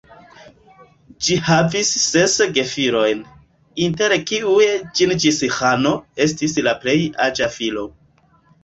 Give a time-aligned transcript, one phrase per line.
[1.25, 3.21] Ŝi havis ses gefilojn,
[3.89, 5.95] inter kiuj Ĝingis-Ĥano
[6.29, 7.89] estis la plej aĝa filo.